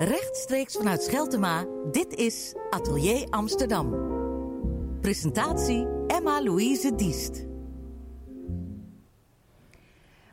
[0.00, 3.94] Rechtstreeks vanuit Scheltema, dit is Atelier Amsterdam.
[5.00, 7.46] Presentatie Emma-Louise Diest.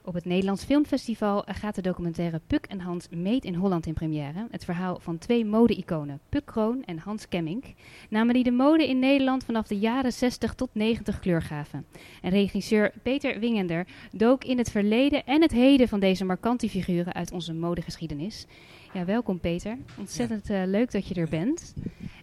[0.04, 4.48] Op het Nederlands Filmfestival gaat de documentaire Puk en Hans Meet in Holland in première.
[4.52, 7.66] Het verhaal van twee mode-iconen, Puk Kroon en Hans Kemmink.
[8.10, 11.86] Namen die de mode in Nederland vanaf de jaren 60 tot 90 kleur gaven.
[12.22, 17.14] En regisseur Peter Wingender dook in het verleden en het heden van deze markante figuren
[17.14, 18.48] uit onze modegeschiedenis.
[18.94, 19.78] Ja, welkom Peter.
[19.98, 21.74] Ontzettend uh, leuk dat je er bent.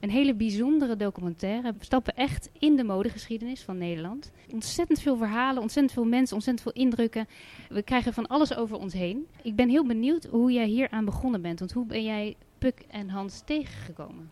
[0.01, 1.73] Een hele bijzondere documentaire.
[1.79, 4.31] We stappen echt in de modegeschiedenis van Nederland.
[4.53, 7.27] Ontzettend veel verhalen, ontzettend veel mensen, ontzettend veel indrukken.
[7.69, 9.27] We krijgen van alles over ons heen.
[9.43, 11.59] Ik ben heel benieuwd hoe jij hier aan begonnen bent.
[11.59, 14.31] Want hoe ben jij Puk en Hans tegengekomen?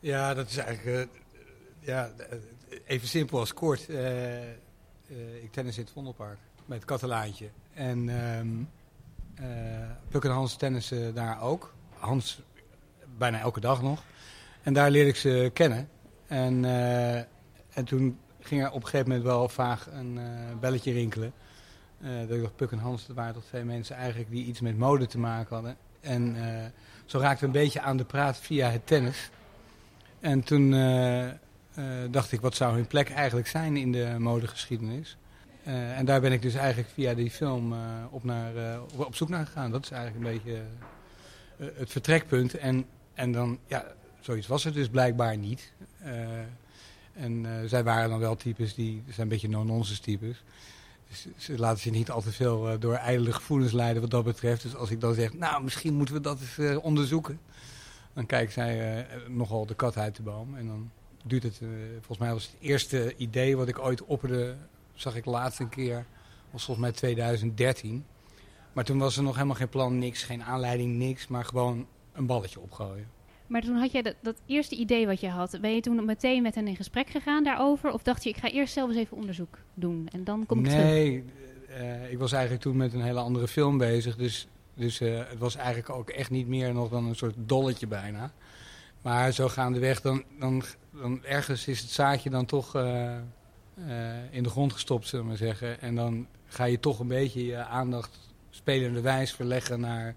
[0.00, 1.16] Ja, dat is eigenlijk uh,
[1.80, 2.10] ja,
[2.86, 3.88] even simpel als kort.
[3.88, 4.48] Uh,
[5.42, 7.48] ik tennis in het Vondelpark met het Katalaantje.
[7.74, 8.08] En...
[8.08, 8.66] Um, uh,
[10.08, 11.74] Puk en Hans tennissen daar ook.
[11.98, 12.42] Hans
[13.18, 14.02] bijna elke dag nog.
[14.62, 15.88] En daar leerde ik ze kennen.
[16.26, 20.24] En, uh, en toen ging er op een gegeven moment wel vaag een uh,
[20.60, 21.32] belletje rinkelen.
[22.00, 24.78] dat ik dacht, Puk en Hans, dat waren toch twee mensen eigenlijk die iets met
[24.78, 25.76] mode te maken hadden.
[26.00, 26.36] En
[27.04, 29.30] zo raakte een beetje aan de praat via het tennis.
[30.20, 30.70] En toen
[32.10, 35.16] dacht ik, wat zou hun plek eigenlijk zijn in de modegeschiedenis?
[35.66, 37.78] Uh, en daar ben ik dus eigenlijk via die film uh,
[38.10, 39.70] op, naar, uh, op, zoek naar gegaan.
[39.70, 40.62] Dat is eigenlijk een beetje
[41.74, 42.54] het vertrekpunt.
[42.54, 43.84] En, en dan, ja,
[44.20, 45.72] zoiets was het dus blijkbaar niet.
[47.12, 50.42] en zij waren dan wel types die, zijn een beetje no-nonsense types.
[51.08, 54.62] Dus ze laten zich niet al te veel door ijdele gevoelens leiden wat dat betreft.
[54.62, 57.40] Dus als ik dan zeg, nou, misschien moeten we dat eens onderzoeken.
[58.12, 60.56] Dan kijkt zij nogal de kat uit de boom.
[60.56, 60.90] En dan
[61.24, 61.60] duurt het,
[61.92, 64.56] volgens mij was het eerste idee wat ik ooit opperde
[64.96, 66.06] zag ik laatst een keer,
[66.50, 68.04] was volgens mij 2013.
[68.72, 71.26] Maar toen was er nog helemaal geen plan, niks, geen aanleiding, niks.
[71.26, 73.08] Maar gewoon een balletje opgooien.
[73.46, 75.58] Maar toen had jij dat, dat, eerste idee wat je had.
[75.60, 77.92] Ben je toen meteen met hen in gesprek gegaan daarover?
[77.92, 80.64] Of dacht je, ik ga eerst zelf eens even onderzoek doen en dan kom ik
[80.64, 80.94] nee, terug?
[80.94, 81.24] Nee,
[81.80, 84.16] uh, ik was eigenlijk toen met een hele andere film bezig.
[84.16, 87.86] Dus, dus uh, het was eigenlijk ook echt niet meer nog dan een soort dolletje
[87.86, 88.32] bijna.
[89.02, 92.76] Maar zo gaandeweg, dan, dan, dan ergens is het zaadje dan toch...
[92.76, 93.16] Uh,
[94.30, 95.80] in de grond gestopt, zullen we maar zeggen.
[95.80, 98.18] En dan ga je toch een beetje je aandacht
[98.50, 100.14] spelende wijs verleggen naar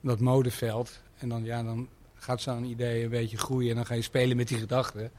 [0.00, 1.00] dat modeveld.
[1.18, 4.36] En dan, ja, dan gaat zo'n idee een beetje groeien en dan ga je spelen
[4.36, 5.10] met die gedachten.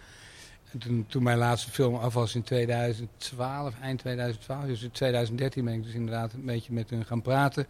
[0.71, 5.65] En toen, toen mijn laatste film af was in 2012, eind 2012, dus in 2013
[5.65, 7.67] ben ik dus inderdaad een beetje met hun gaan praten.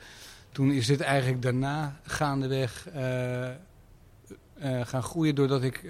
[0.52, 3.50] Toen is dit eigenlijk daarna gaandeweg uh,
[4.64, 5.84] uh, gaan groeien doordat ik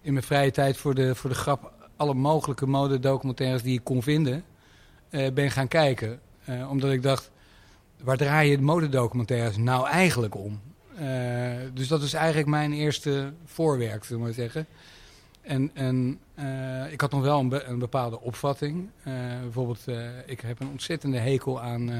[0.00, 4.02] in mijn vrije tijd voor de, voor de grap alle mogelijke modedocumentaires die ik kon
[4.02, 4.44] vinden,
[5.10, 6.20] uh, ben gaan kijken.
[6.48, 7.30] Uh, omdat ik dacht,
[8.02, 10.60] waar draai je de modedocumentaires nou eigenlijk om?
[11.00, 11.00] Uh,
[11.74, 14.66] dus dat is eigenlijk mijn eerste voorwerk, zullen we maar zeggen.
[15.40, 16.18] En, en
[16.90, 18.88] ik had nog wel een bepaalde opvatting.
[19.42, 19.84] bijvoorbeeld,
[20.26, 21.90] ik heb een ontzettende hekel aan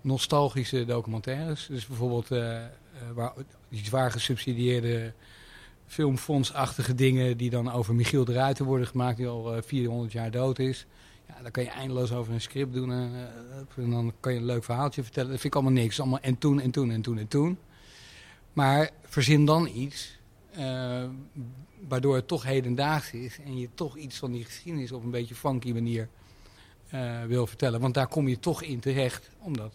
[0.00, 1.66] nostalgische documentaires.
[1.66, 2.28] Dus bijvoorbeeld
[3.14, 3.32] waar,
[3.68, 5.12] die zwaar gesubsidieerde
[5.90, 10.12] filmfondsachtige dingen die dan over Michiel de Ruiter worden gemaakt, die al uh, eh, 400
[10.12, 10.86] jaar dood is.
[11.28, 13.12] Ja, dan kan je eindeloos over een script doen en,
[13.76, 15.30] en, dan kan je een leuk verhaaltje vertellen.
[15.30, 16.00] Dat vind ik allemaal niks.
[16.00, 17.58] Allemaal en toen en toen en toen en toen.
[18.52, 20.18] Maar verzin dan iets
[20.58, 21.04] uh,
[21.88, 25.34] waardoor het toch hedendaags is en je toch iets van die geschiedenis op een beetje
[25.34, 26.08] funky manier
[27.26, 27.80] wil vertellen.
[27.80, 29.74] Want daar kom je toch in terecht, omdat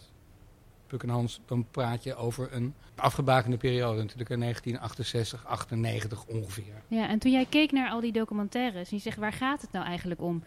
[0.86, 6.82] Puk en Hans, dan praat je over een afgebakende periode, natuurlijk in 1968, 98 ongeveer.
[6.88, 9.72] Ja, en toen jij keek naar al die documentaires en je zegt, waar gaat het
[9.72, 10.42] nou eigenlijk om?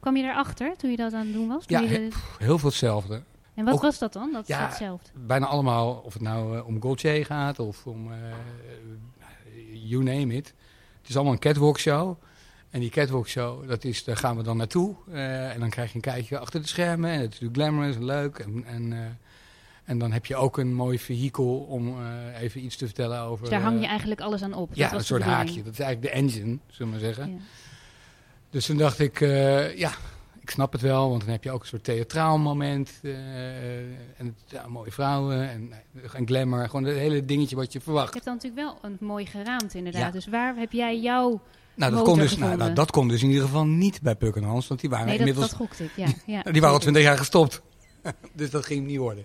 [0.00, 1.64] Kwam je erachter toen je dat aan het doen was?
[1.66, 2.10] Ja, de...
[2.38, 3.22] heel veel hetzelfde.
[3.54, 4.32] En wat Ook, was dat dan?
[4.32, 5.10] Dat ja, hetzelfde?
[5.14, 8.16] bijna allemaal, of het nou uh, om Gaultier gaat of om, uh,
[9.72, 10.54] you name it.
[10.98, 12.16] Het is allemaal een catwalk show.
[12.70, 14.94] En die catwalk show, dat is, daar gaan we dan naartoe.
[15.08, 17.10] Uh, en dan krijg je een kijkje achter de schermen.
[17.10, 18.38] En het is natuurlijk glamorous en leuk.
[18.38, 19.18] En, en
[19.84, 23.40] en dan heb je ook een mooi vehikel om uh, even iets te vertellen over...
[23.40, 24.74] Dus daar hang je eigenlijk alles aan op?
[24.74, 25.62] Ja, een soort haakje.
[25.62, 27.30] Dat is eigenlijk de engine, zullen we maar zeggen.
[27.30, 27.38] Ja.
[28.50, 29.92] Dus toen dacht ik, uh, ja,
[30.40, 31.08] ik snap het wel.
[31.08, 32.90] Want dan heb je ook een soort theatraal moment.
[33.02, 33.14] Uh,
[34.18, 35.72] en ja, mooie vrouwen en,
[36.12, 36.68] en glamour.
[36.68, 38.06] Gewoon het hele dingetje wat je verwacht.
[38.06, 40.02] Je hebt dan natuurlijk wel een mooi geraamte inderdaad.
[40.02, 40.10] Ja.
[40.10, 41.40] Dus waar heb jij jouw...
[41.74, 44.36] Nou, dat kon, dus, nou, nou, dat kon dus in ieder geval niet bij Puk
[44.36, 44.68] en Hans.
[44.68, 45.48] Want die waren nee, inmiddels...
[45.48, 46.06] dat gokte ik, ja.
[46.26, 47.62] ja die waren al twintig jaar gestopt.
[48.32, 49.24] dus dat ging niet worden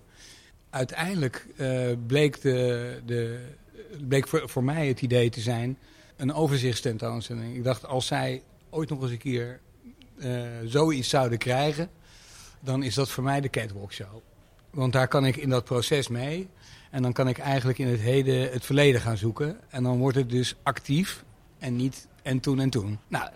[0.70, 3.40] uiteindelijk uh, bleek, de, de,
[4.08, 5.78] bleek voor, mij het idee te zijn
[6.16, 7.56] een overzichtstentoonstelling.
[7.56, 9.60] Ik dacht, als zij ooit nog eens een keer
[10.18, 11.90] uh, zoiets zouden krijgen,
[12.60, 14.22] dan is dat voor mij de catwalk show.
[14.70, 16.50] Want daar kan ik in dat proces mee.
[16.92, 19.60] En dan kan ik eigenlijk in het heden het verleden gaan zoeken.
[19.70, 21.24] En dan wordt het dus actief
[21.60, 23.00] en niet en toen en toen.
[23.08, 23.30] Nou,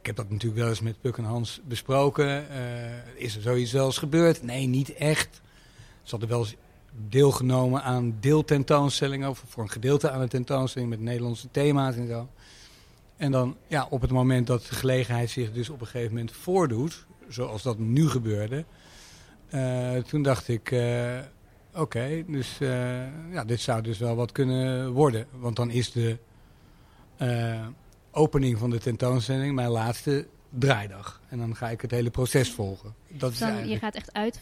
[0.00, 2.46] ik heb dat natuurlijk wel eens met Puk en Hans besproken.
[2.50, 4.42] Uh, is er zoiets wel eens gebeurd?
[4.42, 5.40] Nee, niet echt.
[6.02, 6.56] Ze hadden wel eens
[7.08, 9.28] deelgenomen aan deeltentoonstellingen...
[9.28, 12.28] of voor een gedeelte aan een tentoonstelling met Nederlandse thema's en zo.
[13.16, 16.32] En dan, ja, op het moment dat de gelegenheid zich dus op een gegeven moment
[16.32, 17.06] voordoet...
[17.28, 18.64] zoals dat nu gebeurde...
[19.54, 21.18] Uh, toen dacht ik, uh,
[21.74, 22.58] oké, dus
[23.30, 25.26] ja, dit zou dus wel wat kunnen worden.
[25.30, 26.18] Want dan is de
[28.10, 31.20] opening van de tentoonstelling mijn laatste draaidag.
[31.28, 32.94] En dan ga ik het hele proces volgen.
[33.08, 33.80] Dat is dan, eigenlijk...
[33.80, 34.40] Je gaat echt uit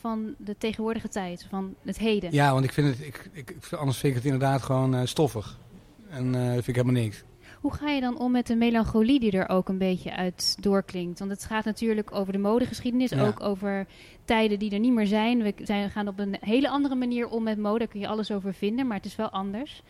[0.00, 2.32] van de tegenwoordige tijd, van het heden.
[2.32, 5.58] Ja, want ik vind het, ik, ik, anders vind ik het inderdaad gewoon uh, stoffig.
[6.08, 7.22] En uh, vind ik helemaal niks.
[7.60, 11.18] Hoe ga je dan om met de melancholie die er ook een beetje uit doorklinkt?
[11.18, 13.86] Want het gaat natuurlijk over de modegeschiedenis, ook over
[14.24, 15.42] tijden die er niet meer zijn.
[15.42, 18.30] We zijn, gaan op een hele andere manier om met mode, daar kun je alles
[18.30, 19.82] over vinden, maar het is wel anders.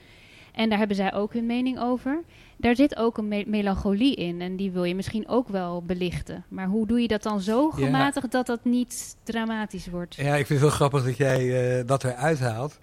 [0.53, 2.23] En daar hebben zij ook hun mening over.
[2.57, 6.45] Daar zit ook een melancholie in en die wil je misschien ook wel belichten.
[6.49, 10.15] Maar hoe doe je dat dan zo gematigd dat dat niet dramatisch wordt?
[10.15, 12.79] Ja, ik vind het wel grappig dat jij uh, dat eruit haalt.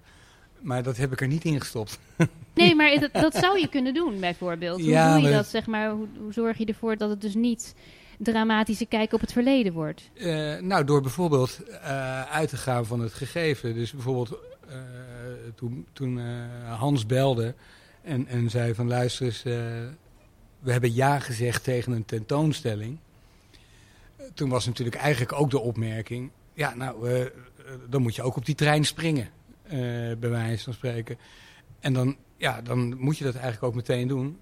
[0.60, 1.98] Maar dat heb ik er niet in gestopt.
[2.54, 4.80] Nee, maar dat, dat zou je kunnen doen bijvoorbeeld.
[4.80, 5.90] Hoe doe je dat, zeg maar?
[5.90, 7.74] Hoe, hoe, zorg je ervoor dat het dus niet
[8.18, 10.10] dramatische kijk op het verleden wordt?
[10.14, 13.74] Uh, nou, door bijvoorbeeld uh, uit te gaan van het gegeven.
[13.74, 14.38] Dus bijvoorbeeld
[15.54, 16.18] toen, toen
[16.64, 17.54] Hans belde
[18.02, 19.54] en, en zei van luister eens, uh,
[20.58, 22.98] we hebben ja gezegd tegen een tentoonstelling.
[24.34, 27.30] Toen was natuurlijk eigenlijk ook de opmerking, ja nou,
[27.88, 29.28] dan moet je ook op die trein springen,
[30.18, 31.18] bij wijze van spreken.
[31.80, 34.38] En dan, ja, dan moet je dat eigenlijk ook meteen doen.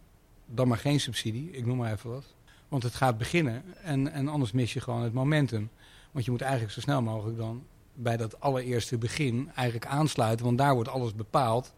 [0.47, 2.35] Dan maar geen subsidie, ik noem maar even wat.
[2.69, 5.71] Want het gaat beginnen en, en anders mis je gewoon het momentum.
[6.13, 7.65] Want je moet eigenlijk zo snel mogelijk dan
[7.97, 10.45] bij dat allereerste begin eigenlijk aansluiten.
[10.45, 11.75] Want daar wordt alles bepaald.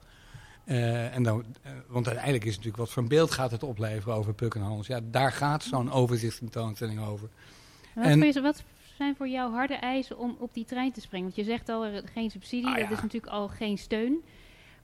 [0.66, 3.62] Uh, en dan, uh, want uiteindelijk is het natuurlijk wat voor een beeld gaat het
[3.62, 4.86] opleveren over Puk en Hans.
[4.86, 7.28] Ja, daar gaat zo'n overzichtstentoonstelling over.
[7.94, 8.62] Wat, en, wat,
[8.96, 11.26] zijn voor jou harde eisen om op die trein te springen?
[11.26, 14.24] Want je zegt al, geen subsidie, ah, dat is natuurlijk al geen steun.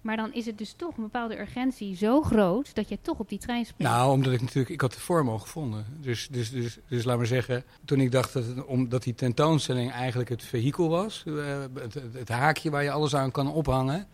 [0.05, 3.29] Maar dan is het dus toch een bepaalde urgentie zo groot dat je toch op
[3.29, 3.93] die trein springt.
[3.93, 5.87] Nou, omdat ik natuurlijk, ik had de vorm al gevonden.
[6.01, 10.29] Dus, dus, dus, dus laat maar zeggen, toen ik dacht dat, omdat die tentoonstelling eigenlijk
[10.29, 14.09] het vehikel was, uh, het, het, haakje waar je alles aan kan ophangen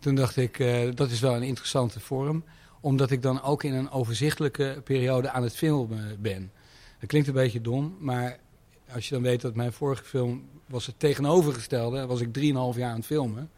[0.00, 2.44] toen dacht ik, uh, dat is wel een interessante vorm.
[2.80, 6.52] Omdat ik dan ook in een overzichtelijke periode aan het filmen ben.
[6.98, 8.38] Dat klinkt een beetje dom, maar
[8.92, 12.06] als je dan weet dat mijn vorige film was het tegenovergestelde.
[12.06, 13.50] Was ik 3,5 jaar aan het filmen.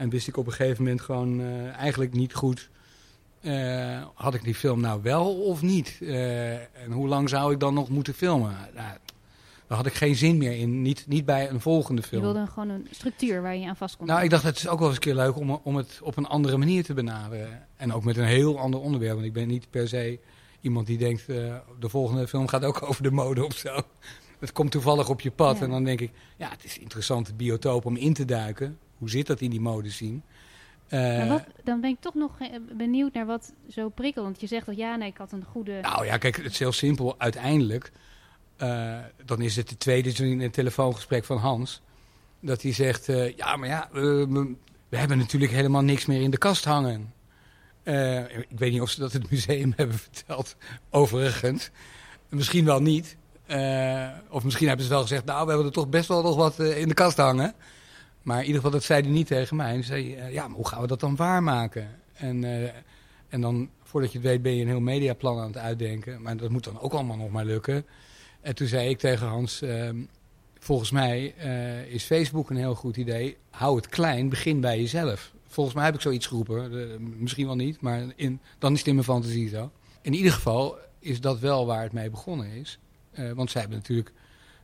[0.00, 2.70] En wist ik op een gegeven moment gewoon uh, eigenlijk niet goed...
[3.42, 5.98] Uh, had ik die film nou wel of niet?
[6.72, 8.56] en hoe lang zou ik dan nog moeten filmen?
[8.74, 8.88] Nou,
[9.66, 10.82] daar had ik geen zin meer in.
[10.82, 12.26] Niet, niet bij een volgende film.
[12.26, 14.06] Je wilde gewoon een structuur waar je aan vast kon.
[14.06, 16.16] Nou, ik dacht het is ook wel eens een keer leuk om, om het op
[16.16, 17.66] een andere manier te benaderen.
[17.76, 19.14] En ook met een heel ander onderwerp.
[19.14, 20.18] Want ik ben niet per se
[20.60, 23.80] iemand die denkt, uh, de volgende film gaat ook over de mode of zo.
[24.38, 25.60] Het komt toevallig op je pad.
[25.60, 28.78] En dan denk ik, ja, het is een interessante biotoop om in te duiken.
[29.00, 30.22] Hoe zit dat in die mode zien?
[30.90, 32.38] Uh, wat, dan ben ik toch nog
[32.76, 34.24] benieuwd naar wat zo prikkelt.
[34.24, 35.78] Want je zegt dat ja, nee, ik had een goede...
[35.80, 37.14] Nou ja, kijk, het is heel simpel.
[37.18, 37.92] Uiteindelijk
[38.62, 41.80] uh, dan is het de tweede in een telefoongesprek van Hans.
[42.40, 44.54] Dat hij zegt, uh, ja, maar ja, we,
[44.88, 47.12] we, hebben natuurlijk helemaal niks meer in de kast hangen.
[48.48, 50.56] Ik weet niet of ze dat het museum hebben verteld,
[50.90, 51.70] overigens.
[52.28, 53.16] Misschien wel niet.
[54.28, 56.58] of misschien hebben ze wel gezegd, nou, we hebben er toch best wel nog wat
[56.58, 57.54] in de kast hangen.
[58.22, 59.72] Maar in ieder geval, dat zei hij niet tegen mij.
[59.72, 61.88] Hij zei, ja, maar hoe gaan we dat dan waarmaken?
[62.12, 62.44] En,
[63.28, 66.22] en dan, voordat je het weet, ben je een heel mediaplan aan het uitdenken.
[66.22, 67.86] Maar dat moet dan ook allemaal nog maar lukken.
[68.40, 69.96] En toen zei ik tegen Hans, ehm,
[70.58, 73.36] volgens mij uh, is Facebook een heel goed idee.
[73.50, 75.32] Hou het klein, begin bij jezelf.
[75.46, 78.94] Volgens mij heb ik zoiets geroepen, misschien wel niet, maar in, dan is het in
[78.94, 79.70] mijn fantasie zo.
[80.02, 82.78] In ieder geval is dat wel waar het mee begonnen is.
[83.34, 84.12] Want zij hebben natuurlijk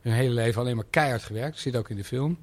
[0.01, 1.51] hun hele leven alleen maar keihard gewerkt.
[1.51, 2.37] Dat zit ook in de film.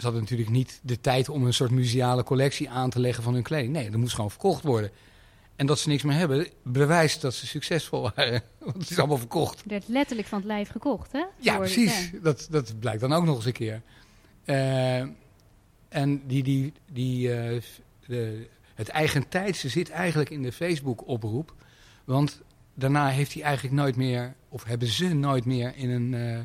[0.00, 3.34] Ze hadden natuurlijk niet de tijd om een soort museale collectie aan te leggen van
[3.34, 3.72] hun kleding.
[3.72, 4.90] Nee, dat moest gewoon verkocht worden.
[5.56, 8.42] En dat ze niks meer hebben, bewijst dat ze succesvol waren.
[8.58, 9.58] Want het is allemaal verkocht.
[9.58, 11.24] Het werd letterlijk van het lijf gekocht, hè?
[11.36, 12.10] Ja, precies.
[12.22, 13.82] Dat, dat blijkt dan ook nog eens een keer.
[14.44, 14.98] Uh,
[15.88, 17.60] en die, die, die, uh,
[18.06, 21.54] de, het eigentijdse zit eigenlijk in de Facebook-oproep.
[22.04, 22.40] Want
[22.74, 26.40] daarna heeft hij eigenlijk nooit meer, of hebben ze nooit meer in een uh,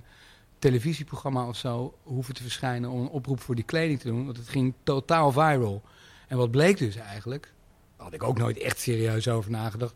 [0.65, 4.25] televisieprogramma of zo hoeven te verschijnen om een oproep voor die kleding te doen.
[4.25, 5.81] Want het ging totaal viral.
[6.27, 7.53] En wat bleek dus eigenlijk?
[7.97, 9.95] had ik ook nooit echt serieus over nagedacht.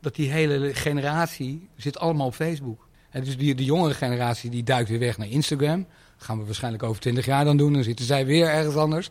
[0.00, 2.88] Dat die hele generatie zit allemaal op Facebook.
[3.10, 5.86] En dus die, de jongere generatie die duikt weer weg naar Instagram.
[6.16, 7.72] gaan we waarschijnlijk over twintig jaar dan doen.
[7.72, 9.10] Dan zitten zij weer ergens anders.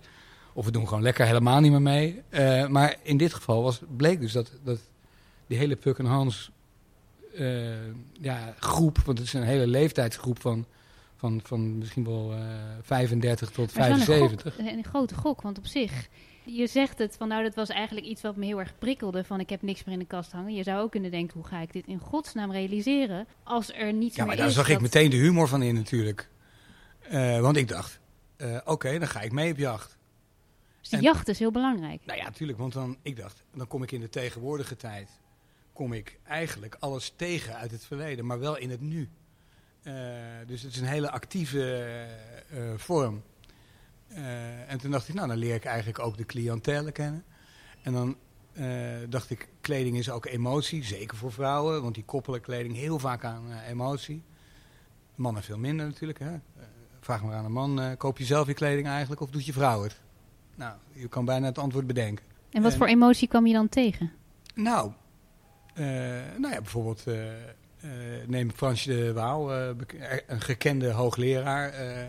[0.54, 2.22] Of we doen gewoon lekker helemaal niet meer mee.
[2.30, 4.80] Eh, maar in dit geval was, bleek dus dat, dat
[5.48, 6.52] die hele Puk en Hans
[7.36, 8.98] eh, ja, groep...
[9.06, 10.66] want het is een hele leeftijdsgroep van,
[11.16, 12.40] van, van misschien wel uh,
[12.82, 14.58] 35 tot Maar het is wel 75.
[14.58, 16.08] Een, gok, een grote gok, want op zich...
[16.48, 19.24] Je zegt het van nou, dat was eigenlijk iets wat me heel erg prikkelde.
[19.24, 20.54] Van ik heb niks meer in de kast hangen.
[20.54, 23.28] Je zou ook kunnen denken, hoe ga ik dit in godsnaam realiseren?
[23.44, 24.54] Als er niets Ja, meer maar daar is.
[24.54, 26.30] zag ik meteen de humor van in natuurlijk.
[27.02, 28.00] Eh, want ik dacht,
[28.36, 29.98] eh, oké, dan ga ik mee op jacht.
[30.80, 32.02] Dus die en- jacht is heel belangrijk.
[32.06, 35.10] Nou ja, natuurlijk, want dan, ik dacht, dan kom ik in de tegenwoordige tijd,
[35.74, 39.10] kom ik eigenlijk alles tegen uit het verleden, maar wel in het nu.
[39.86, 39.94] Eh,
[40.48, 43.24] dus het is een hele actieve eh, eh, vorm.
[44.68, 47.24] En toen dacht ik, nou, dan leer ik eigenlijk ook de cliëntele kennen.
[47.82, 48.16] En dan
[49.10, 53.24] dacht ik, kleding is ook emotie, zeker voor vrouwen, want die koppelen kleding heel vaak
[53.24, 54.24] aan emotie.
[55.16, 56.20] Mannen veel minder natuurlijk.
[56.20, 56.38] Hè?
[57.00, 59.84] Vraag maar aan een man, koop je zelf je kleding eigenlijk of doet je vrouw
[59.84, 60.02] het?
[60.56, 62.26] Nou, je kan bijna het antwoord bedenken.
[62.52, 64.12] En wat en- voor emotie kwam je dan tegen?
[64.54, 64.92] Nou,
[66.38, 67.04] nou ja, bijvoorbeeld
[68.26, 69.68] neem Fransje de Waal, eh,
[70.00, 72.02] er- een gekende hoogleraar eh,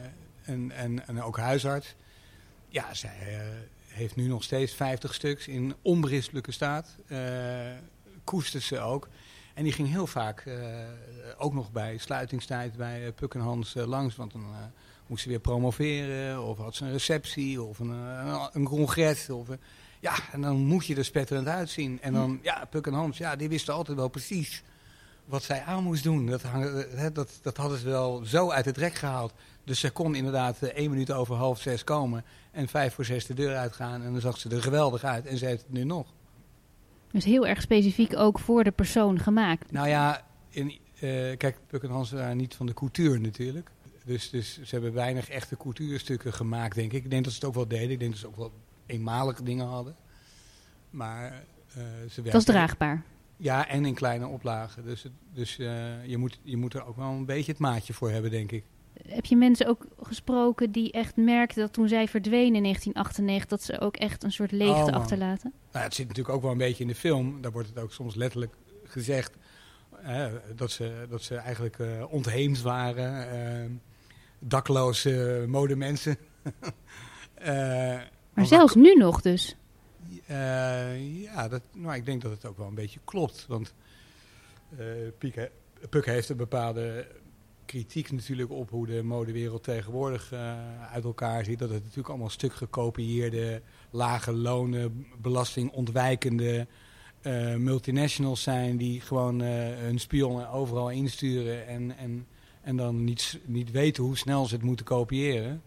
[0.43, 1.95] en, en, en ook huisarts.
[2.69, 3.41] Ja, zij eh,
[3.89, 6.97] heeft nu nog steeds 50 stuks in onberispelijke staat.
[7.07, 7.19] eh
[8.25, 9.09] koestert ze ook.
[9.55, 10.55] En die ging heel vaak, eh,
[11.39, 14.17] ook nog bij sluitingstijd bij eh, Puk en Hans eh, langs.
[14.17, 14.65] Want dan eh,
[15.07, 19.31] moest ze weer promoveren, of had ze een receptie, of een, eh, een congres.
[19.31, 19.49] Of,
[20.01, 21.99] ja, en dan moet je er spetterend uitzien.
[22.03, 24.63] En dan, ja, Puk en Hans, ja, die wisten altijd wel precies
[25.27, 26.27] wat zij aan moest doen.
[26.27, 26.53] Dat, eh,
[26.95, 29.33] hè, dat, dat hadden ze wel zo uit het rek gehaald.
[29.65, 33.27] Dus ze kon inderdaad eh, één minuut over half zes komen en vijf voor zes
[33.27, 34.03] de deur uitgaan.
[34.03, 36.07] En dan zag ze er geweldig uit en ze heeft het nu nog.
[37.11, 39.73] Dus heel erg specifiek ook voor de persoon gemaakt.
[39.73, 43.71] Nou ja, in, eh, kijk, Puk en Hans waren niet van de couture natuurlijk.
[44.05, 47.05] Dus, dus ze hebben weinig echte couturestukken gemaakt, denk ik.
[47.05, 47.91] Ik denk dat ze het ook wel deden.
[47.91, 48.53] Ik denk dat ze ook wel
[48.87, 49.97] eenmalige dingen hadden.
[50.91, 51.45] Maar
[52.11, 53.03] ze Dat is draagbaar.
[53.37, 54.85] Ja, en in kleine oplagen.
[54.85, 58.11] Dus, dus eh, je, moet, je moet er ook wel een beetje het maatje voor
[58.11, 58.65] hebben, denk ik.
[59.09, 63.63] Heb je mensen ook gesproken die echt merkten dat toen zij verdwenen in 1998, dat
[63.63, 65.53] ze ook echt een soort leegte Oh, achterlaten?
[65.73, 67.41] Nou, het zit natuurlijk ook wel een beetje in de film.
[67.43, 69.37] Daar wordt het ook soms letterlijk gezegd.
[70.03, 73.81] eh, dat, ze, dat ze eigenlijk eh, ontheemd waren.
[74.39, 76.17] dakloze modemensen.
[77.35, 78.01] Eh,
[78.35, 79.57] Maar zelfs nu nog dus.
[80.27, 83.45] Eh, ja, dat, nou, ik denk dat het ook wel een beetje klopt.
[83.49, 83.75] Want
[84.79, 84.85] eh
[85.19, 85.51] Piek he-
[85.91, 87.07] Puk heeft een bepaalde
[87.65, 90.55] kritiek natuurlijk op hoe de modewereld tegenwoordig eh,
[90.93, 91.59] uit elkaar ziet.
[91.59, 96.67] Dat het natuurlijk allemaal stuk gekopieerde, lage lonen, belastingontwijkende
[97.21, 102.27] eh, multinationals zijn die gewoon eh, hun spionnen overal insturen en, en,
[102.61, 105.63] en dan niet, niet weten hoe snel ze het moeten kopiëren.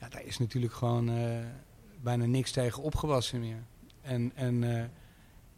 [0.00, 1.38] Ja, daar is natuurlijk gewoon eh,
[2.02, 3.62] bijna niks tegen opgewassen meer.
[4.08, 4.84] En, en eh,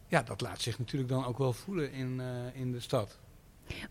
[0.07, 3.19] ja, dat laat zich natuurlijk dan ook wel voelen in, eh, in de stad.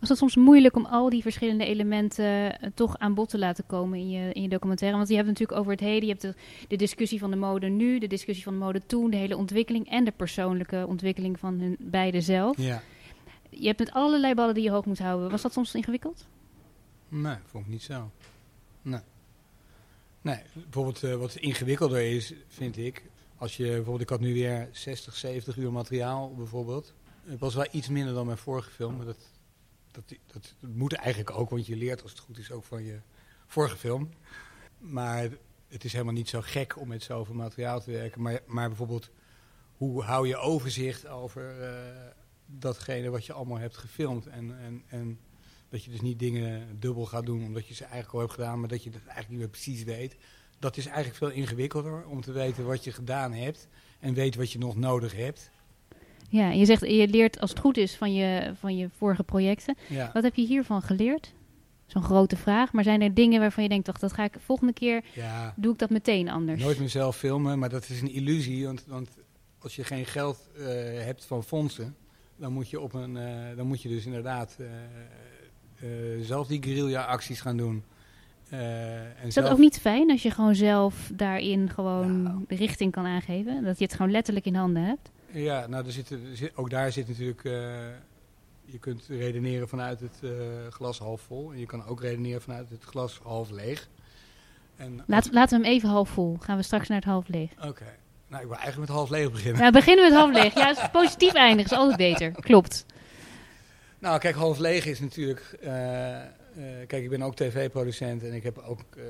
[0.01, 3.67] Was het soms moeilijk om al die verschillende elementen eh, toch aan bod te laten
[3.67, 4.97] komen in je, in je documentaire?
[4.97, 6.35] Want je hebt het natuurlijk over het heden, je hebt de,
[6.69, 9.91] de discussie van de mode nu, de discussie van de mode toen, de hele ontwikkeling
[9.91, 12.57] en de persoonlijke ontwikkeling van hun beiden zelf.
[12.57, 12.83] Ja.
[13.51, 15.31] Je hebt met allerlei ballen die je hoog moet houden.
[15.31, 16.27] Was dat soms ingewikkeld?
[17.09, 18.11] Nee, vond ik niet zo.
[18.83, 19.01] Nee.
[20.23, 23.10] Nee, bijvoorbeeld wat ingewikkelder is, vind ik.
[23.41, 26.95] Als je bijvoorbeeld, ik had nu weer 60, 70 uur materiaal bijvoorbeeld.
[27.25, 28.97] Het was wel iets minder dan mijn vorige film.
[28.97, 29.31] Maar dat,
[29.91, 33.01] dat, dat, moet eigenlijk ook, want je leert als het goed is ook van je
[33.47, 34.11] vorige film.
[34.79, 35.29] Maar
[35.69, 38.23] het is helemaal niet zo gek om met zoveel materiaal te werken.
[38.23, 39.11] Maar, maar bijvoorbeeld,
[39.77, 42.11] hoe hou je overzicht over eh,
[42.47, 44.27] datgene wat je allemaal hebt gefilmd?
[44.27, 45.21] En, en, en
[45.69, 48.61] dat je dus niet dingen dubbel gaat doen omdat je ze eigenlijk al hebt gedaan,
[48.61, 50.17] maar dat je dat eigenlijk niet meer precies weet.
[50.61, 53.69] Dat is eigenlijk veel ingewikkelder om te weten wat je gedaan hebt
[54.01, 55.51] en weet wat je nog nodig hebt.
[56.29, 59.77] Ja, je zegt je leert als het goed is van je, van je vorige projecten.
[59.89, 61.33] Ja, Wat heb je hiervan geleerd?
[61.87, 62.73] Zo'n grote vraag.
[62.73, 65.73] Maar zijn er dingen waarvan je denkt, toch, dat ga ik volgende keer, ja doe
[65.73, 66.63] ik dat meteen anders?
[66.63, 68.67] nooit meer zelf filmen, maar dat is een illusie.
[68.67, 69.09] Want, want
[69.59, 70.65] als je geen geld eh,
[71.05, 71.97] hebt van fondsen,
[72.37, 75.87] dan moet je, op een, eh, dan moet je dus inderdaad eh,
[76.21, 77.85] zelf die guerrilla-acties gaan doen.
[78.51, 82.45] Eh, en Is dat zelf- ook niet fijn als je gewoon zelf daarin gewoon Nou.
[82.49, 83.65] de richting kan aangeven?
[83.65, 85.11] Dat je het gewoon letterlijk in handen hebt?
[85.33, 86.11] Ja, nou, er zit,
[86.55, 87.45] ook daar zit natuurlijk...
[87.45, 87.53] eh,
[88.65, 90.31] je kunt redeneren vanuit het eh,
[90.71, 91.53] glas half vol.
[91.53, 93.89] En je kan ook redeneren vanuit het glas half leeg.
[94.77, 96.37] En, Laat, laten we hem even half vol.
[96.41, 97.51] Gaan we straks naar het half leeg.
[97.67, 97.85] Oké.
[98.29, 99.61] Nou, ik wil eigenlijk met half leeg beginnen.
[99.61, 100.55] Nou, beginnen met half leeg.
[100.55, 102.31] Ja, positief eindigen is altijd beter.
[102.33, 102.87] Klopt.
[103.99, 105.59] Nou, kijk, half leeg is natuurlijk...
[106.87, 109.05] kijk, ik ben ook tv-producent en ik heb ook uh,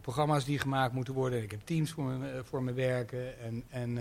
[0.00, 1.42] programma's die gemaakt moeten worden.
[1.42, 3.38] Ik heb teams voor me, voor me werken.
[3.40, 3.98] En, en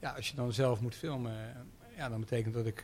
[0.00, 1.32] ja, als je dan zelf moet filmen,
[1.96, 2.82] ja, dan betekent dat ik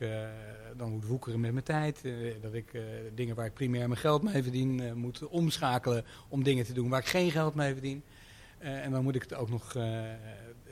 [0.76, 2.02] dan moet woekeren met mijn tijd.
[2.40, 2.72] dat ik
[3.14, 7.00] dingen waar ik primair mijn geld mee verdien, moet omschakelen om dingen te doen waar
[7.00, 8.02] ik geen geld mee verdien.
[8.58, 9.76] en dan moet ik het ook nog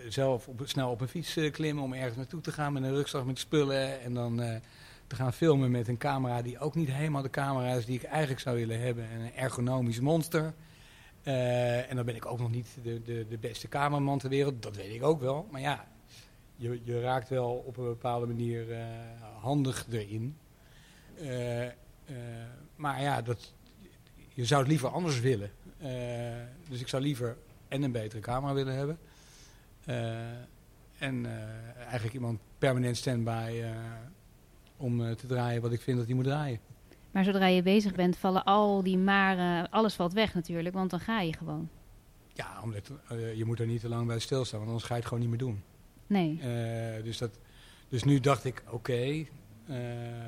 [0.08, 3.24] zelf op, snel op een fiets klimmen om ergens naartoe te gaan met een rugzak
[3.24, 4.00] met spullen.
[4.00, 4.60] En dan
[5.10, 8.02] te gaan filmen met een camera die ook niet helemaal de camera is die ik
[8.02, 9.10] eigenlijk zou willen hebben.
[9.10, 10.54] En een ergonomisch monster.
[11.24, 14.62] Uh, en dan ben ik ook nog niet de, de, de beste cameraman ter wereld,
[14.62, 15.48] dat weet ik ook wel.
[15.50, 15.86] Maar ja,
[16.56, 18.78] je, je raakt wel op een bepaalde manier uh,
[19.40, 20.36] handig erin.
[21.20, 21.66] Uh,
[22.76, 23.54] maar ja, dat,
[24.28, 25.50] je zou het liever anders willen.
[26.68, 27.36] dus ik zou liever
[27.68, 28.98] en een betere camera willen hebben.
[30.98, 31.26] en
[31.78, 33.62] eigenlijk iemand permanent standby
[34.80, 36.60] om eh, te draaien wat ik vind dat hij moet draaien.
[37.10, 41.00] Maar zodra je bezig bent, vallen al die maren, alles valt weg natuurlijk, want dan
[41.00, 41.68] ga je gewoon.
[42.32, 45.00] Ja, omdat, uh, je moet er niet te lang bij stilstaan, want anders ga je
[45.00, 45.62] het gewoon niet meer doen.
[46.06, 46.40] Nee.
[46.44, 47.30] Uh, dus, dat,
[47.88, 49.76] dus nu dacht ik, oké, okay, uh,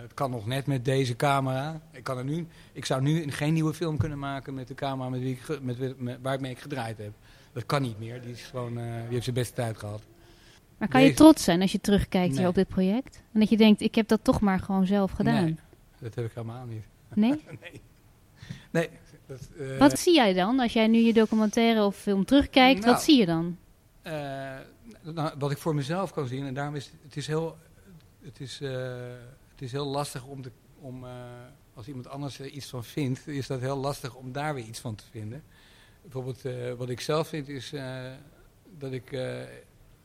[0.00, 1.80] het kan nog net met deze camera.
[1.92, 5.08] Ik, kan er nu, ik zou nu geen nieuwe film kunnen maken met de camera
[5.08, 7.12] met wie ik, met, met, waar ik gedraaid heb.
[7.52, 10.02] Dat kan niet meer, die, is gewoon, die heeft zijn beste tijd gehad.
[10.82, 12.48] Maar kan je trots zijn als je terugkijkt nee.
[12.48, 13.22] op dit project?
[13.32, 15.44] En dat je denkt, ik heb dat toch maar gewoon zelf gedaan.
[15.44, 15.56] Nee,
[15.98, 16.84] dat heb ik helemaal niet.
[17.14, 17.30] Nee?
[17.60, 17.80] nee.
[18.70, 18.88] nee
[19.26, 22.80] dat, uh, wat zie jij dan als jij nu je documentaire of film terugkijkt?
[22.80, 23.58] Nou, wat zie je dan?
[24.02, 24.12] Uh,
[25.02, 27.56] nou, wat ik voor mezelf kan zien, en daarom is het is heel,
[28.22, 28.70] het is, uh,
[29.50, 31.04] het is heel lastig om, de, om
[31.74, 34.80] als iemand anders er iets van vindt, is dat heel lastig om daar weer iets
[34.80, 35.42] van te vinden.
[36.02, 36.42] Bijvoorbeeld
[36.78, 37.72] wat ik zelf vind is
[38.78, 39.12] dat ik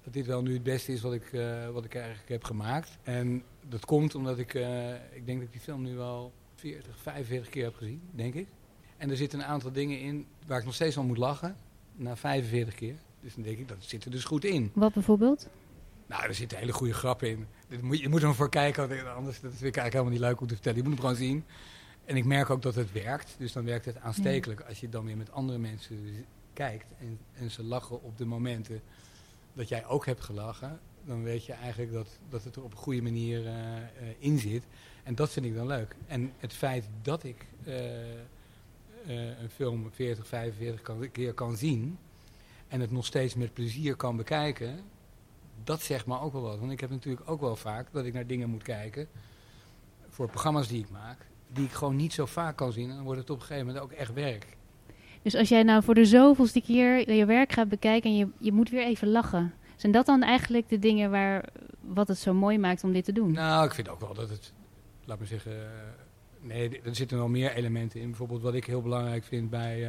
[0.08, 2.98] dat dit wel nu het beste is wat ik, uh, wat ik eigenlijk heb gemaakt.
[3.04, 6.98] En dat komt omdat ik, uh, ik denk dat ik die film nu al 40,
[6.98, 8.48] 45 keer heb gezien, denk ik.
[8.98, 11.56] En er zitten een aantal dingen in waar ik nog steeds aan moet lachen,
[11.96, 12.96] na 45 keer.
[13.22, 14.72] Dus dan denk ik, dat zit er dus goed in.
[14.74, 15.48] Wat bijvoorbeeld?
[16.06, 17.48] Nou, er zitten hele goede grappen in.
[17.82, 20.48] Moet, je moet er voor kijken, anders dat vind ik eigenlijk helemaal niet leuk om
[20.48, 20.78] te vertellen.
[20.78, 21.44] Je moet hem gewoon zien.
[22.06, 23.36] En ik merk ook dat het werkt.
[23.38, 26.86] Dus dan werkt het aanstekelijk als je dan weer met andere mensen kijkt.
[27.00, 28.82] En, en ze lachen op de momenten
[29.58, 32.78] dat jij ook hebt gelachen, dan weet je eigenlijk dat, dat het er op een
[32.78, 33.54] goede manier uh,
[34.18, 34.64] in zit.
[35.04, 35.96] En dat vind ik dan leuk.
[36.08, 37.76] En het feit dat ik uh,
[39.42, 41.98] een film 40, 45 kan, keer kan zien
[42.68, 44.80] en het nog steeds met plezier kan bekijken,
[45.64, 46.60] dat zegt me ook wel wat.
[46.60, 49.08] Want ik heb natuurlijk ook wel vaak dat ik naar dingen moet kijken
[50.10, 51.18] voor programma's die ik maak,
[51.48, 52.90] die ik gewoon niet zo vaak kan zien.
[52.90, 54.58] En dan wordt het op een gegeven moment ook echt werk.
[55.28, 58.52] Dus als jij nou voor de zoveelste keer je werk gaat bekijken en je, je
[58.52, 59.54] moet weer even lachen.
[59.76, 61.50] Zijn dat dan eigenlijk de dingen waar,
[61.82, 63.32] wat het zo mooi maakt om dit te doen?
[63.32, 64.54] Nou, ik vind ook wel dat het,
[65.06, 65.72] laat me zeggen,
[66.42, 68.08] nee, er zitten wel meer elementen in.
[68.08, 69.86] Bijvoorbeeld wat ik heel belangrijk vind bij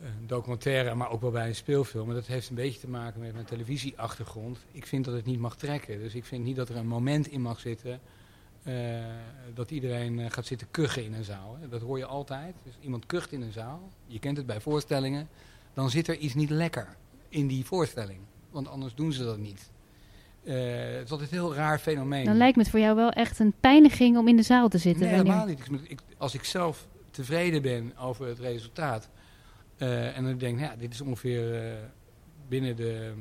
[0.00, 2.08] een documentaire, maar ook wel bij een speelfilm.
[2.08, 4.58] En dat heeft een beetje te maken met mijn televisieachtergrond.
[4.72, 5.98] Ik vind dat het niet mag trekken.
[5.98, 8.00] Dus ik vind niet dat er een moment in mag zitten
[8.68, 8.74] uh,
[9.54, 11.56] dat iedereen uh, gaat zitten kuchen in een zaal.
[11.60, 11.68] Hè.
[11.68, 12.54] Dat hoor je altijd.
[12.64, 15.28] Dus iemand kucht in een zaal, je kent het bij voorstellingen,
[15.74, 16.96] dan zit er iets niet lekker
[17.28, 18.18] in die voorstelling.
[18.50, 19.70] Want anders doen ze dat niet.
[20.44, 20.54] Uh,
[20.96, 22.24] het is altijd een heel raar fenomeen.
[22.24, 24.78] Dan lijkt me het voor jou wel echt een pijniging om in de zaal te
[24.78, 25.02] zitten.
[25.02, 25.60] Nee, helemaal niet.
[25.82, 29.08] Ik, als ik zelf tevreden ben over het resultaat.
[29.76, 31.78] en dan denk ik, nou ja, dit is ongeveer
[32.48, 33.12] binnen de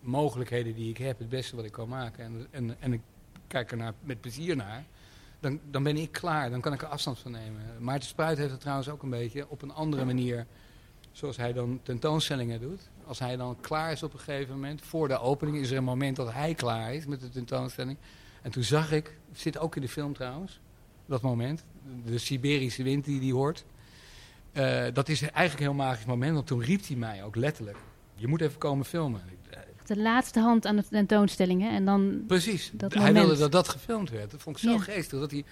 [0.00, 2.24] mogelijkheden die ik heb, het beste wat ik kan maken.
[2.24, 3.00] En, en, en ik
[3.46, 4.84] kijk er met plezier naar.
[5.42, 7.62] Dan, dan ben ik klaar, dan kan ik er afstand van nemen.
[7.78, 10.46] Maarten Spruit heeft het trouwens ook een beetje op een andere manier,
[11.12, 12.90] zoals hij dan tentoonstellingen doet.
[13.06, 15.84] Als hij dan klaar is op een gegeven moment, voor de opening is er een
[15.84, 17.98] moment dat hij klaar is met de tentoonstelling.
[18.42, 20.60] En toen zag ik, zit ook in de film trouwens,
[21.06, 21.64] dat moment,
[22.04, 23.64] de Siberische wind die hij hoort.
[24.52, 27.78] Uh, dat is eigenlijk een heel magisch moment, want toen riep hij mij ook letterlijk.
[28.14, 29.22] Je moet even komen filmen
[29.86, 31.70] de laatste hand aan de tentoonstellingen.
[31.70, 32.70] En dan Precies.
[32.74, 34.30] Dat hij wilde dat dat gefilmd werd.
[34.30, 35.20] Dat vond ik zo geestig.
[35.20, 35.44] Dat hij,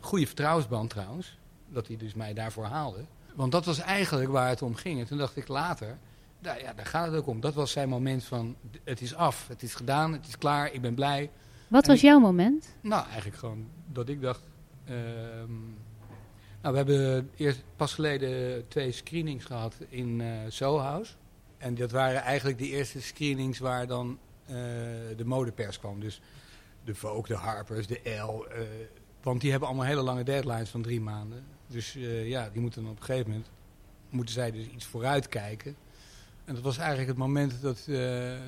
[0.00, 3.04] goede vertrouwensband trouwens, dat hij dus mij daarvoor haalde.
[3.34, 5.00] Want dat was eigenlijk waar het om ging.
[5.00, 5.98] En toen dacht ik later,
[6.38, 7.40] nou ja, daar gaat het ook om.
[7.40, 10.80] Dat was zijn moment van, het is af, het is gedaan, het is klaar, ik
[10.80, 11.30] ben blij.
[11.68, 12.74] Wat was jouw moment?
[12.80, 14.42] Nou, eigenlijk gewoon dat ik dacht...
[14.90, 14.96] Uh,
[16.62, 21.12] nou, we hebben eerst pas geleden twee screenings gehad in uh, Soho House.
[21.62, 24.56] En dat waren eigenlijk de eerste screenings waar dan uh,
[25.16, 26.00] de modepers kwam.
[26.00, 26.20] Dus
[26.84, 28.46] de Vogue, de Harpers, de L.
[28.48, 28.58] Uh,
[29.22, 31.44] want die hebben allemaal hele lange deadlines van drie maanden.
[31.66, 33.50] Dus uh, ja, die moeten dan op een gegeven moment...
[34.10, 35.76] moeten zij dus iets vooruit kijken.
[36.44, 37.84] En dat was eigenlijk het moment dat,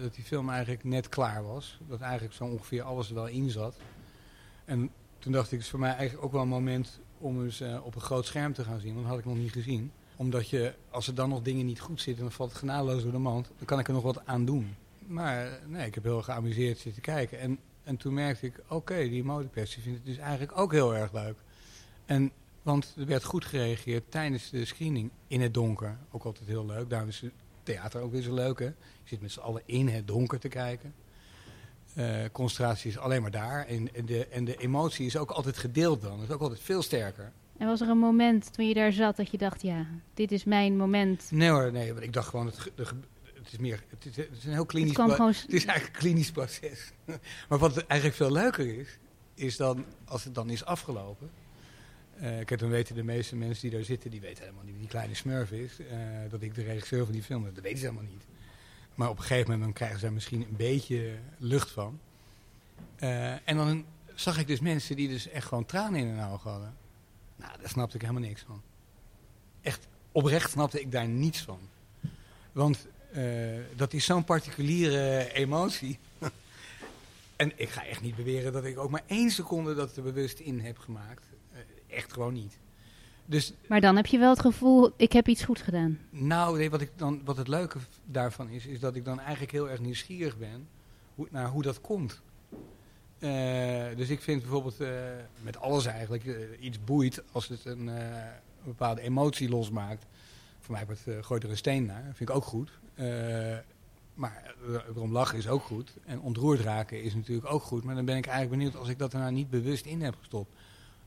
[0.03, 1.79] dat die film eigenlijk net klaar was.
[1.89, 3.77] Dat eigenlijk zo ongeveer alles er wel in zat.
[4.65, 7.61] En toen dacht ik, het is voor mij eigenlijk ook wel een moment om eens
[7.61, 8.95] eh, op een groot scherm te gaan zien.
[8.95, 9.93] Want dat had ik nog niet gezien.
[10.17, 13.13] Omdat je, als er dan nog dingen niet goed zitten, dan valt het genadeloos door
[13.13, 13.51] de mand.
[13.57, 14.75] Dan kan ik er nog wat aan doen.
[15.07, 17.39] Maar nee, ik heb heel geamuseerd zitten kijken.
[17.39, 21.13] En, en toen merkte ik, oké, die emotiepers vindt het dus eigenlijk ook heel erg
[21.13, 21.37] leuk.
[22.05, 22.31] En,
[22.63, 25.99] want er werd goed gereageerd tijdens de screening in het donker.
[26.11, 26.91] Ook altijd heel leuk.
[26.91, 28.65] Daarom is het theater ook weer zo leuk, hè.
[28.65, 28.75] Je
[29.05, 30.95] zit met z'n allen in het donker te kijken.
[31.95, 33.67] Eh, concentratie is alleen maar daar.
[33.67, 36.19] En, en, de, en de emotie is ook altijd gedeeld dan.
[36.19, 37.33] Dat is ook altijd veel sterker.
[37.65, 40.45] En was er een moment toen je daar zat dat je dacht, ja, dit is
[40.45, 41.31] mijn moment?
[41.31, 41.93] Nee hoor, nee.
[41.93, 42.71] Want ik dacht gewoon, het,
[43.35, 45.27] het is meer, het is, het is een heel Het klinisch gewoon...
[45.27, 46.93] Het is eigenlijk een klinisch proces.
[47.49, 48.99] maar wat eigenlijk veel leuker is,
[49.35, 51.31] is dan als het dan is afgelopen.
[52.17, 54.81] Eh, kijk, dan weten de meeste mensen die daar zitten, die weten helemaal niet wie
[54.81, 55.79] die kleine smurf is.
[55.79, 55.99] eh,
[56.31, 57.55] dat ik de regisseur van die film ben.
[57.55, 58.25] Dat weten ze helemaal niet.
[58.95, 62.01] Maar op een gegeven moment dan krijgen ze daar misschien een beetje lucht van.
[62.97, 66.51] Eh, en dan zag ik dus mensen die dus echt gewoon tranen in hun ogen
[66.51, 66.83] hadden.
[67.45, 68.63] Nou, daar snapte ik helemaal niks van.
[69.61, 71.59] Echt oprecht snapte ik daar niets van.
[72.53, 73.25] Want eh,
[73.77, 75.99] dat is zo'n particuliere emotie.
[77.37, 80.39] en ik ga echt niet beweren dat ik ook maar één seconde dat er bewust
[80.39, 81.25] in heb gemaakt.
[81.53, 81.59] Eh,
[81.97, 82.59] echt gewoon niet.
[83.27, 85.99] Dus Maar dan heb je wel het gevoel, ik heb iets goed gedaan.
[86.11, 89.53] nou, nee, wat, ik dan, wat het leuke daarvan is, is dat ik dan eigenlijk
[89.53, 90.69] heel erg nieuwsgierig ben
[91.15, 92.23] hoe, naar hoe dat komt.
[93.25, 94.89] Eh, dus ik vind bijvoorbeeld eh,
[95.43, 98.33] met alles eigenlijk eh, iets boeit als het een, een
[98.65, 100.07] bepaalde emotie losmaakt.
[100.61, 102.71] Voor mij wordt, eh, gooit er een steen naar, vind ik ook goed.
[104.15, 104.55] Maar
[104.95, 105.93] erom lachen is ook goed.
[106.05, 107.85] En ontroerd raken is natuurlijk ook goed.
[107.85, 110.15] Maar dan ben ik eigenlijk benieuwd als ik dat er nou niet bewust in heb
[110.19, 110.55] gestopt.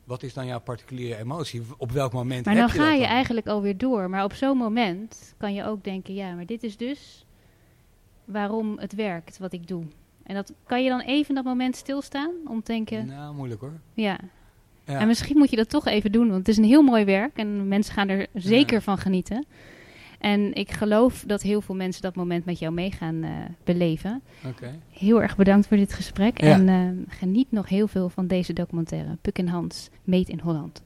[0.04, 1.62] Wat is dan jouw particuliere emotie?
[1.78, 3.14] Op welk moment Maar heb dan je ga dat je dan?
[3.16, 4.10] eigenlijk alweer door.
[4.10, 7.26] Maar op zo'n moment kan je ook denken, ja, maar dit is dus
[8.26, 9.84] waarom het werkt wat ik doe.
[10.28, 13.80] En dat kan je dan even dat moment stilstaan om te denken, Nou, moeilijk hoor.
[13.94, 14.18] ja.
[14.86, 15.00] Ja.
[15.00, 17.38] En misschien moet je dat toch even doen, want het is een heel mooi werk
[17.38, 18.82] en mensen gaan er zeker Ja.
[18.82, 19.46] van genieten.
[20.20, 23.32] En ik geloof dat heel veel mensen dat moment met jou mee gaan eh,
[23.64, 24.22] beleven.
[24.46, 24.80] Oké.
[24.92, 26.42] Heel erg bedankt voor dit gesprek.
[26.42, 26.54] Ja.
[26.54, 29.18] En eh, geniet nog heel veel van deze documentaire.
[29.22, 30.84] Puk en Hans, Meet in Holland.